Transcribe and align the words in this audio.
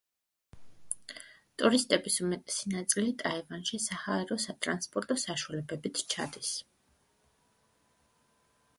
ტურისტების 1.63 2.15
უმეტესი 2.27 2.73
ნაწილი 2.77 3.13
ტაივანში 3.21 3.81
საჰაერო 3.85 4.39
სატრანსპორტო 4.49 5.21
საშუალებებით 5.27 6.05
ჩადის. 6.17 6.57